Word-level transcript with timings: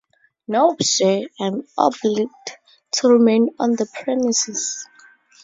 No, 0.47 0.75
sir, 0.81 1.27
I 1.39 1.45
am 1.47 1.67
obliged 1.77 2.57
to 2.93 3.07
remain 3.07 3.49
on 3.59 3.73
the 3.75 3.85
premises. 3.85 4.87